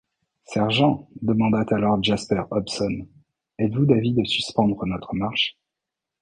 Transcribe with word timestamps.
Sergent, 0.45 1.07
demanda 1.21 1.63
alors 1.75 2.01
Jasper 2.01 2.41
Hobson, 2.49 3.07
êtes-vous 3.59 3.85
d’avis 3.85 4.13
de 4.15 4.23
suspendre 4.25 4.83
notre 4.87 5.13
marche? 5.13 5.59